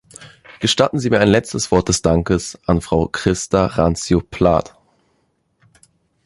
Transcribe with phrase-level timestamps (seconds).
[0.59, 4.73] Gestatten Sie mir ein letztes Wort des Dankes an Frau Christa Randzio-Plath.